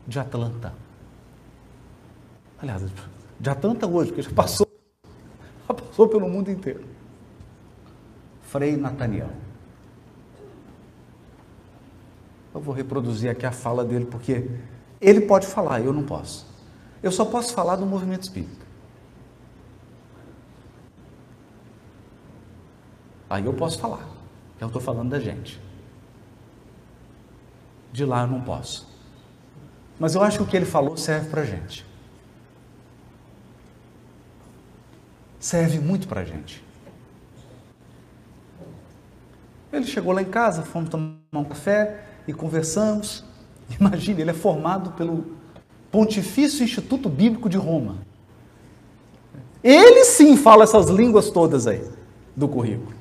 [0.07, 0.73] de Atlanta.
[2.57, 2.81] Aliás,
[3.37, 4.67] de Atlanta hoje, porque já passou,
[5.67, 6.85] já passou pelo mundo inteiro.
[8.43, 9.29] Frei Nathaniel.
[12.55, 14.49] Eu vou reproduzir aqui a fala dele, porque
[15.01, 16.47] ele pode falar, eu não posso.
[17.03, 18.68] Eu só posso falar do movimento espírita.
[23.29, 24.07] Aí eu posso falar.
[24.59, 25.61] Eu estou falando da gente.
[27.91, 28.87] De lá eu não posso.
[29.99, 31.85] Mas eu acho que o que ele falou serve para a gente.
[35.39, 36.63] Serve muito para a gente.
[39.71, 43.23] Ele chegou lá em casa, fomos tomar um café e conversamos.
[43.79, 45.37] Imagine, ele é formado pelo
[45.91, 47.97] Pontifício Instituto Bíblico de Roma.
[49.63, 51.83] Ele sim fala essas línguas todas aí
[52.35, 52.98] do currículo.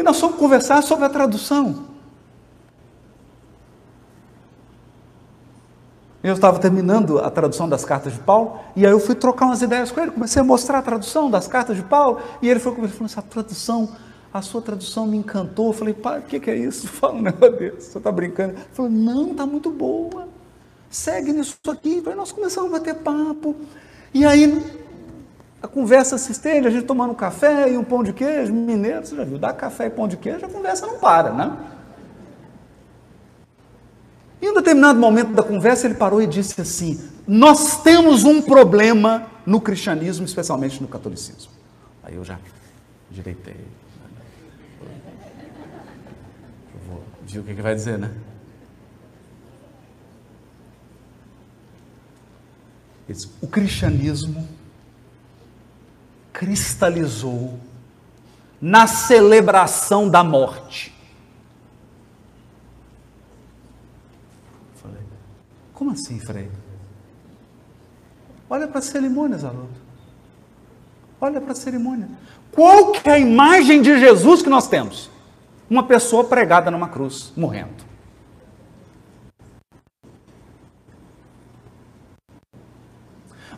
[0.00, 1.84] E nós fomos conversar sobre a tradução.
[6.22, 9.60] Eu estava terminando a tradução das cartas de Paulo, e aí eu fui trocar umas
[9.60, 12.72] ideias com ele, comecei a mostrar a tradução das cartas de Paulo, e ele foi
[12.72, 13.90] falou, essa tradução,
[14.32, 15.66] a sua tradução me encantou.
[15.66, 16.88] Eu falei, pai, o que, que é isso?
[16.88, 18.54] Fala um negócio desse, você está brincando?
[18.54, 20.28] Ele falou, não, está muito boa,
[20.88, 22.02] segue nisso aqui.
[22.06, 23.54] Aí nós começamos a bater papo,
[24.14, 24.79] e aí
[25.62, 29.06] a conversa se estende, a gente tomando um café e um pão de queijo, mineiro,
[29.06, 31.56] você já viu, dá café e pão de queijo, a conversa não para, né?
[34.40, 39.26] Em um determinado momento da conversa, ele parou e disse assim: Nós temos um problema
[39.44, 41.52] no cristianismo, especialmente no catolicismo.
[42.02, 42.38] Aí eu já
[43.10, 43.56] direitei.
[46.72, 48.10] Eu vou ver o que, que vai dizer, né?
[53.42, 54.48] O cristianismo
[56.32, 57.58] cristalizou
[58.60, 60.94] na celebração da morte.
[65.80, 66.50] Como assim, Frei?
[68.50, 69.80] Olha para a cerimônia, Zaroto.
[71.18, 72.06] Olha para a cerimônia.
[72.52, 75.10] Qual que é a imagem de Jesus que nós temos?
[75.70, 77.82] Uma pessoa pregada numa cruz, morrendo.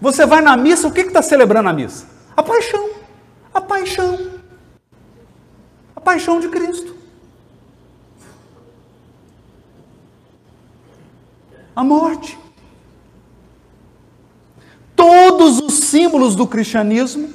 [0.01, 2.12] Você vai na missa, o que está celebrando a missa?
[2.37, 2.91] A paixão.
[3.53, 4.41] A paixão.
[5.95, 7.03] A paixão de Cristo.
[11.75, 12.39] a morte.
[14.95, 17.33] Todos os símbolos do cristianismo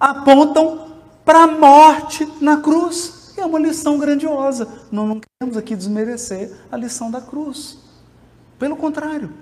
[0.00, 0.92] apontam
[1.24, 3.32] para a morte na cruz.
[3.36, 4.68] É uma lição grandiosa.
[4.90, 7.78] Nós não queremos aqui desmerecer a lição da cruz.
[8.58, 9.32] Pelo contrário.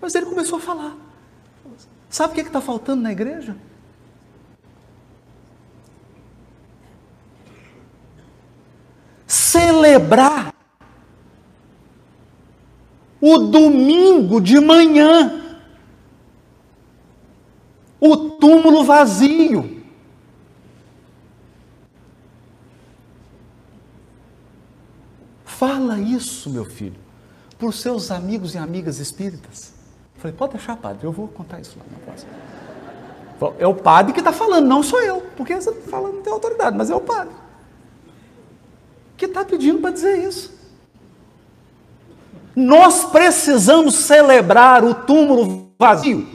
[0.00, 1.07] Mas ele começou a falar.
[2.10, 3.56] Sabe o que é está faltando na igreja?
[9.26, 10.54] Celebrar
[13.20, 15.60] o domingo de manhã,
[18.00, 19.76] o túmulo vazio.
[25.44, 26.98] Fala isso, meu filho,
[27.58, 29.77] para os seus amigos e amigas espíritas.
[30.18, 32.30] Falei, pode deixar, padre, eu vou contar isso lá na próxima.
[33.58, 36.76] É o padre que está falando, não sou eu, porque você falando não tem autoridade,
[36.76, 37.34] mas é o padre
[39.18, 40.56] que está pedindo para dizer isso.
[42.54, 46.26] Nós precisamos celebrar o túmulo vazio.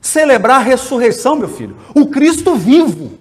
[0.00, 1.76] Celebrar a ressurreição, meu filho.
[1.94, 3.18] O Cristo vivo.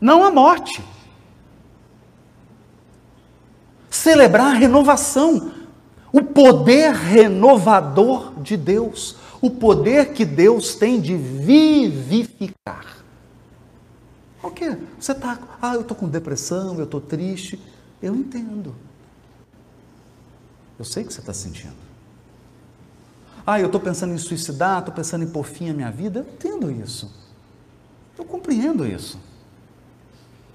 [0.00, 0.82] Não a morte.
[4.02, 5.52] Celebrar a renovação.
[6.12, 9.14] O poder renovador de Deus.
[9.40, 12.96] O poder que Deus tem de vivificar.
[14.42, 14.76] O quê?
[14.98, 17.60] Você está, ah, eu estou com depressão, eu estou triste.
[18.02, 18.74] Eu entendo.
[20.76, 21.76] Eu sei o que você está sentindo.
[23.46, 26.26] Ah, eu estou pensando em suicidar, estou pensando em pôr fim à minha vida.
[26.26, 27.08] Eu entendo isso.
[28.18, 29.16] Eu compreendo isso.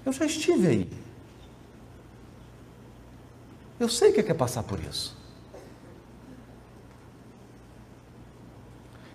[0.04, 1.07] Eu já estive aí.
[3.78, 5.16] Eu sei o que é passar por isso.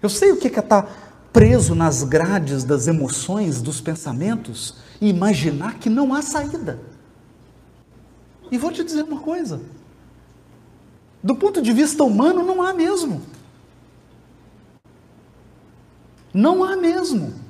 [0.02, 5.80] Eu sei o que é estar preso nas grades das emoções, dos pensamentos e imaginar
[5.80, 6.80] que não há saída.
[8.52, 9.62] E vou te dizer uma coisa:
[11.22, 13.22] do ponto de vista humano, não há mesmo.
[16.34, 17.43] Não há mesmo.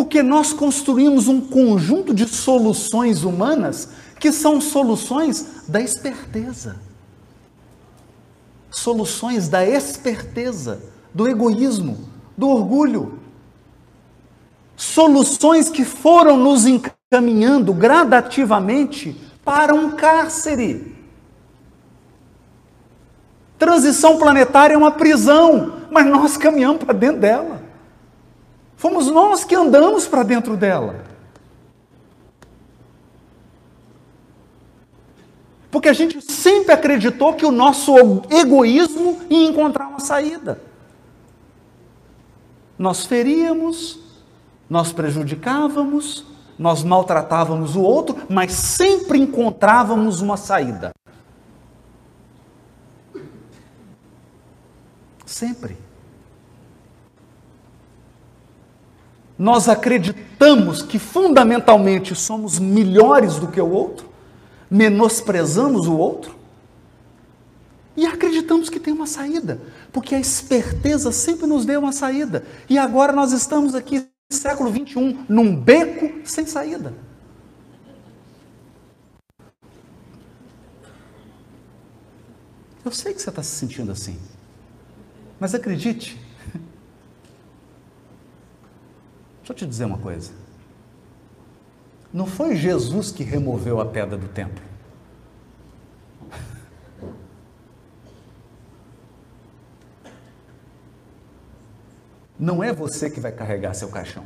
[0.00, 3.88] Porque nós construímos um conjunto de soluções humanas
[4.18, 6.90] que são soluções da esperteza
[8.70, 10.80] soluções da esperteza,
[11.12, 13.18] do egoísmo, do orgulho.
[14.76, 20.96] Soluções que foram nos encaminhando gradativamente para um cárcere.
[23.58, 27.59] Transição planetária é uma prisão, mas nós caminhamos para dentro dela.
[28.80, 31.04] Fomos nós que andamos para dentro dela.
[35.70, 37.94] Porque a gente sempre acreditou que o nosso
[38.30, 40.62] egoísmo ia encontrar uma saída.
[42.78, 43.98] Nós feríamos,
[44.68, 46.24] nós prejudicávamos,
[46.58, 50.90] nós maltratávamos o outro, mas sempre encontrávamos uma saída.
[55.26, 55.89] Sempre.
[59.40, 64.06] Nós acreditamos que fundamentalmente somos melhores do que o outro,
[64.70, 66.36] menosprezamos o outro
[67.96, 69.58] e acreditamos que tem uma saída,
[69.90, 72.44] porque a esperteza sempre nos deu uma saída.
[72.68, 76.92] E agora nós estamos aqui, século 21, num beco sem saída.
[82.84, 84.18] Eu sei que você está se sentindo assim,
[85.40, 86.28] mas acredite.
[89.50, 90.32] Deixa eu te dizer uma coisa.
[92.12, 94.62] Não foi Jesus que removeu a pedra do templo.
[102.38, 104.24] Não é você que vai carregar seu caixão.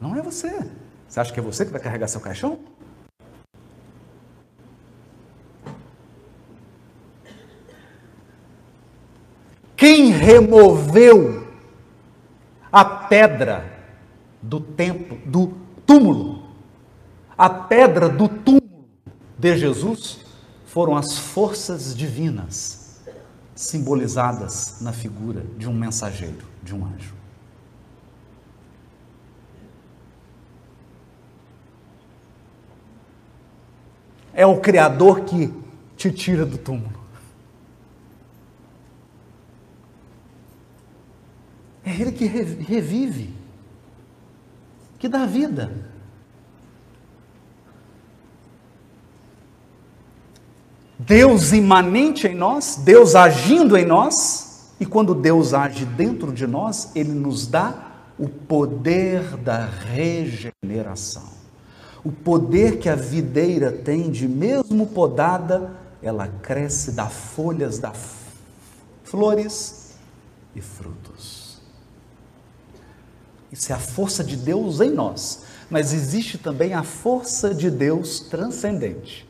[0.00, 0.70] Não é você.
[1.08, 2.60] Você acha que é você que vai carregar seu caixão?
[9.78, 11.46] Quem removeu
[12.72, 13.64] a pedra
[14.42, 15.56] do templo, do
[15.86, 16.48] túmulo,
[17.38, 18.88] a pedra do túmulo
[19.38, 20.26] de Jesus,
[20.66, 23.00] foram as forças divinas
[23.54, 27.14] simbolizadas na figura de um mensageiro, de um anjo.
[34.34, 35.54] É o Criador que
[35.96, 36.97] te tira do túmulo.
[41.88, 43.34] É Ele que revive,
[44.98, 45.72] que dá vida.
[50.98, 56.94] Deus imanente em nós, Deus agindo em nós, e quando Deus age dentro de nós,
[56.94, 57.86] Ele nos dá
[58.18, 61.38] o poder da regeneração.
[62.04, 65.72] O poder que a videira tem de mesmo podada,
[66.02, 67.94] ela cresce, dá folhas, dá
[69.04, 69.94] flores
[70.54, 71.37] e frutos.
[73.50, 75.42] Isso é a força de Deus em nós.
[75.70, 79.28] Mas existe também a força de Deus transcendente.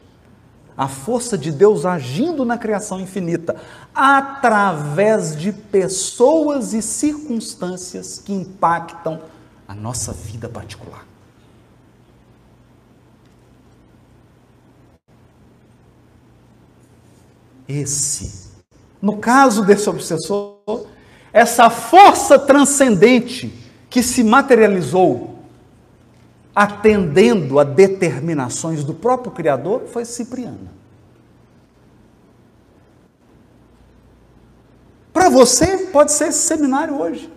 [0.76, 3.56] A força de Deus agindo na criação infinita,
[3.92, 9.20] através de pessoas e circunstâncias que impactam
[9.66, 11.04] a nossa vida particular.
[17.68, 18.52] Esse,
[19.02, 20.86] no caso desse obsessor,
[21.32, 25.38] essa força transcendente que se materializou
[26.54, 30.72] atendendo a determinações do próprio Criador foi Cipriana.
[35.12, 37.32] Para você, pode ser esse seminário hoje.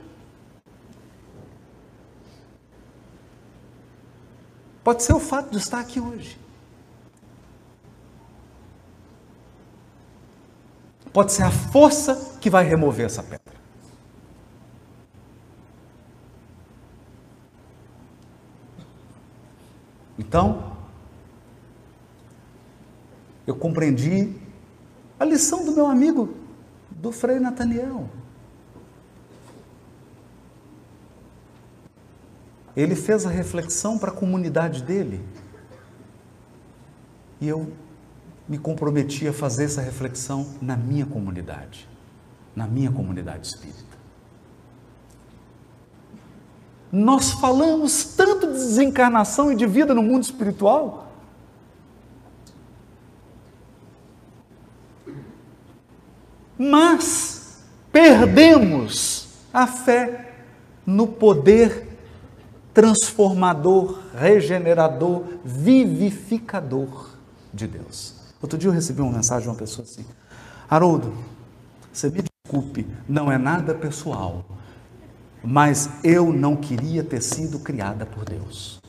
[4.84, 6.40] Pode ser o fato de estar aqui hoje.
[11.14, 13.51] Pode ser a força que vai remover essa pedra.
[20.22, 20.78] Então,
[23.48, 24.36] eu compreendi
[25.20, 26.38] a lição do meu amigo,
[26.92, 28.08] do Frei Nathaniel.
[32.78, 35.26] Ele fez a reflexão para a comunidade dele.
[37.42, 37.74] E eu
[38.48, 41.90] me comprometi a fazer essa reflexão na minha comunidade,
[42.56, 43.98] na minha comunidade espírita.
[46.92, 51.08] Nós falamos tanto de desencarnação e de vida no mundo espiritual.
[56.58, 60.34] Mas perdemos a fé
[60.86, 61.88] no poder
[62.74, 67.10] transformador, regenerador, vivificador
[67.54, 68.16] de Deus.
[68.42, 70.06] Outro dia eu recebi uma mensagem de uma pessoa assim:
[70.70, 71.14] Haroldo,
[71.92, 74.46] você me desculpe, não é nada pessoal,
[75.44, 78.80] mas eu não queria ter sido criada por Deus.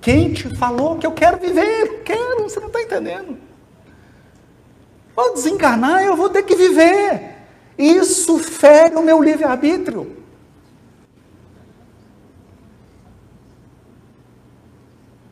[0.00, 2.02] Quem te falou que eu quero viver?
[2.04, 3.36] Quero, você não está entendendo.
[5.14, 7.36] Vou desencarnar, eu vou ter que viver.
[7.76, 10.16] Isso fere o meu livre-arbítrio.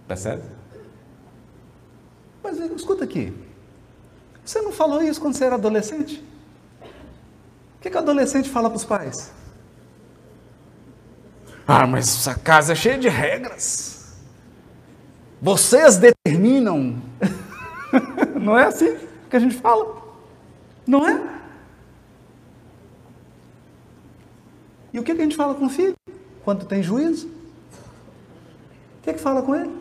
[0.07, 0.43] Percebe?
[2.43, 3.33] Mas escuta aqui.
[4.45, 6.25] Você não falou isso quando você era adolescente?
[7.89, 9.33] O que, que o adolescente fala para os pais?
[11.67, 14.15] Ah, mas essa casa é cheia de regras.
[15.41, 17.01] Vocês determinam.
[18.39, 18.95] Não é assim
[19.31, 20.03] que a gente fala?
[20.87, 21.41] Não é?
[24.93, 25.97] E o que a gente fala com o filho
[26.45, 27.27] quando tem juízo?
[27.27, 29.75] O que é que fala com ele?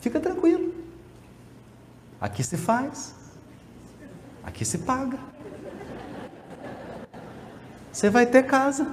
[0.00, 0.74] Fica tranquilo.
[2.20, 3.19] Aqui se faz,
[4.50, 5.18] aqui se paga.
[7.90, 8.86] Você vai ter casa.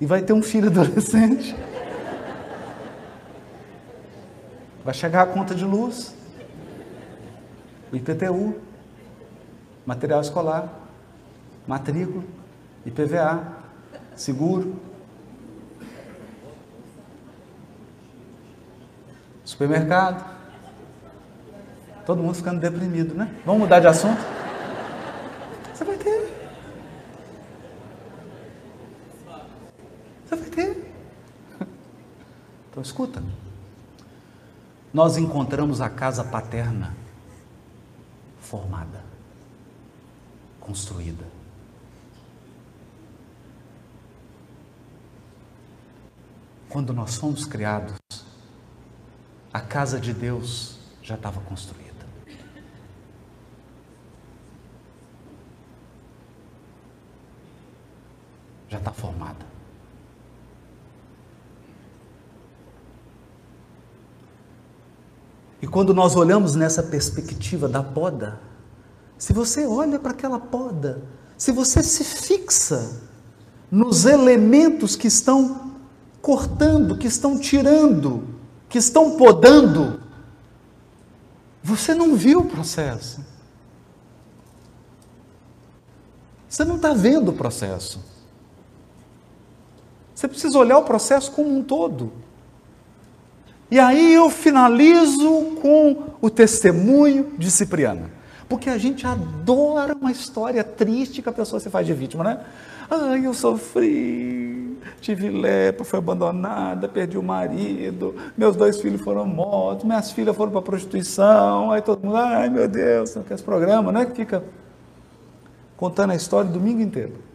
[0.00, 1.54] E vai ter um filho adolescente.
[4.82, 6.14] Vai chegar a conta de luz,
[7.92, 8.58] o IPTU,
[9.84, 10.72] material escolar,
[11.66, 12.24] matrícula,
[12.86, 13.58] IPVA,
[14.16, 14.80] seguro.
[19.44, 20.39] Supermercado.
[22.04, 23.34] Todo mundo ficando deprimido, né?
[23.44, 24.20] Vamos mudar de assunto?
[25.72, 26.32] Você vai ter.
[30.26, 30.92] Você vai ter.
[32.70, 33.22] Então escuta.
[34.92, 36.96] Nós encontramos a casa paterna
[38.40, 39.04] formada,
[40.58, 41.24] construída.
[46.68, 47.96] Quando nós fomos criados,
[49.52, 51.89] a casa de Deus já estava construída.
[58.70, 59.50] Já está formada.
[65.60, 68.40] E quando nós olhamos nessa perspectiva da poda,
[69.18, 71.02] se você olha para aquela poda,
[71.36, 72.98] se você se fixa
[73.70, 75.74] nos elementos que estão
[76.22, 78.24] cortando, que estão tirando,
[78.68, 80.00] que estão podando,
[81.62, 83.22] você não viu o processo.
[86.48, 88.00] Você não está vendo o processo.
[90.20, 92.12] Você precisa olhar o processo como um todo.
[93.70, 98.10] E aí eu finalizo com o testemunho de Cipriana.
[98.46, 102.40] Porque a gente adora uma história triste que a pessoa se faz de vítima, né?
[102.90, 109.86] Ai, eu sofri, tive lepra, fui abandonada, perdi o marido, meus dois filhos foram mortos,
[109.86, 114.04] minhas filhas foram para prostituição, aí todo mundo, ai meu Deus, esse programa, né?
[114.04, 114.44] Que fica
[115.78, 117.29] contando a história o domingo inteiro.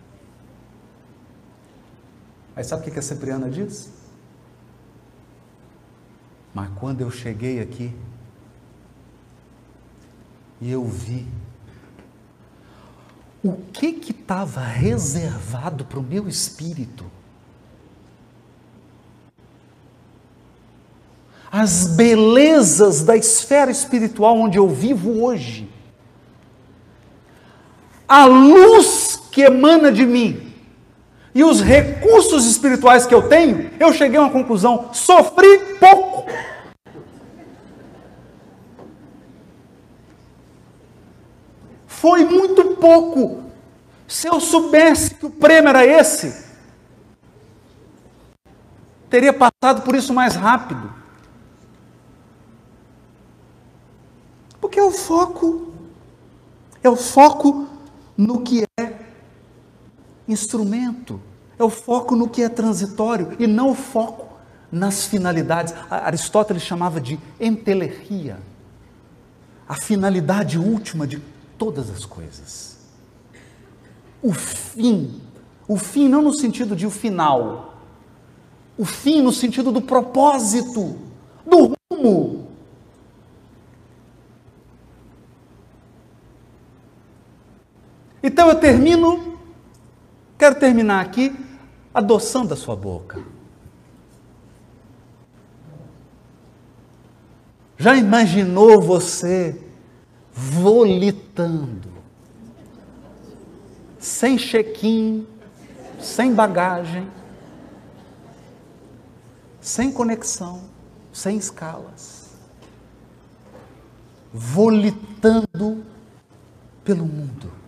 [2.55, 3.89] Aí sabe o que a Cipriana diz?
[6.53, 7.93] Mas quando eu cheguei aqui
[10.61, 11.27] e eu vi
[13.43, 17.05] o que que estava reservado para o meu espírito,
[21.51, 25.69] as belezas da esfera espiritual onde eu vivo hoje,
[28.07, 30.44] a luz que emana de mim
[31.35, 36.31] e os recursos espirituais que eu tenho, eu cheguei a uma conclusão: sofri pouco.
[41.85, 43.43] Foi muito pouco.
[44.07, 46.45] Se eu soubesse que o prêmio era esse,
[49.09, 50.93] teria passado por isso mais rápido.
[54.61, 55.73] Porque é o foco,
[56.81, 57.67] é o foco
[58.15, 58.84] no que é
[60.27, 61.21] instrumento,
[61.57, 64.35] é o foco no que é transitório e não o foco
[64.71, 65.73] nas finalidades.
[65.89, 68.39] Aristóteles chamava de entelerria,
[69.67, 71.21] a finalidade última de
[71.57, 72.77] todas as coisas.
[74.21, 75.21] O fim,
[75.67, 77.79] o fim não no sentido de o final,
[78.77, 80.97] o fim no sentido do propósito,
[81.45, 82.45] do rumo.
[88.21, 89.24] Então eu termino,
[90.37, 91.35] quero terminar aqui
[91.93, 93.23] adoçando a sua boca.
[97.77, 99.61] Já imaginou você
[100.31, 101.89] volitando,
[103.99, 105.25] sem check-in,
[105.99, 107.09] sem bagagem,
[109.61, 110.61] sem conexão,
[111.11, 112.35] sem escalas,
[114.33, 115.83] volitando
[116.83, 117.64] pelo mundo.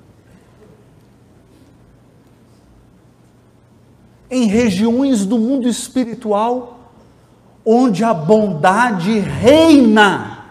[4.30, 6.78] em regiões do mundo espiritual
[7.70, 10.46] onde a bondade reina.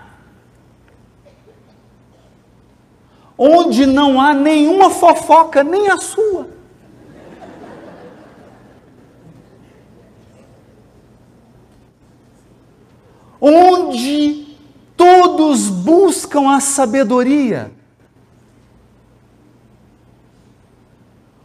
[3.38, 6.48] Onde não há nenhuma fofoca, nem a sua.
[13.40, 14.56] Onde
[14.94, 17.72] todos buscam a sabedoria.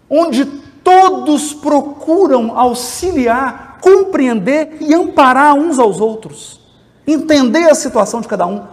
[0.10, 0.46] Onde
[0.84, 6.62] todos procuram auxiliar, compreender e amparar uns aos outros,
[7.06, 8.66] entender a situação de cada um,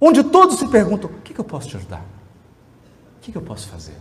[0.00, 2.02] onde todos se perguntam: o que, eu posso te ajudar?
[3.16, 3.96] O que, que eu posso fazer?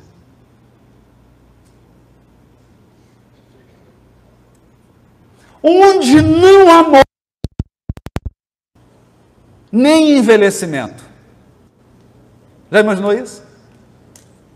[5.61, 7.07] Onde não há morte,
[9.71, 11.03] nem envelhecimento.
[12.69, 13.41] Já imaginou isso?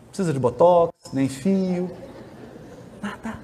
[0.10, 1.90] Precisa de botox, nem fio,
[3.02, 3.40] nada.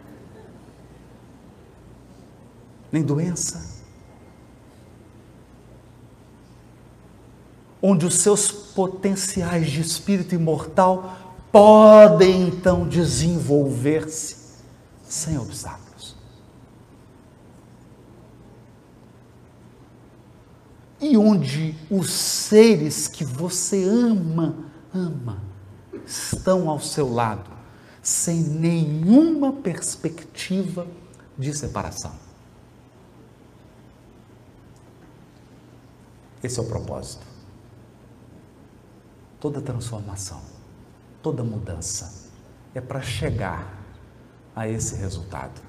[2.92, 3.82] Nem doença.
[7.82, 11.18] Onde os seus potenciais de espírito imortal
[11.52, 14.38] podem então desenvolver-se
[15.04, 16.16] sem obstáculos.
[21.00, 24.56] E onde os seres que você ama,
[24.94, 25.44] ama,
[26.06, 27.52] estão ao seu lado,
[28.04, 30.86] sem nenhuma perspectiva
[31.38, 32.14] de separação.
[36.44, 37.26] Esse é o propósito.
[39.40, 40.42] Toda transformação,
[41.22, 42.30] toda mudança
[42.76, 43.82] é para chegar
[44.54, 45.62] a esse resultado.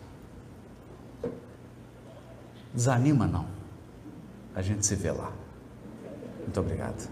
[2.74, 3.47] Desanima não.
[4.55, 5.32] A gente se vê lá.
[6.41, 7.09] Muito obrigado.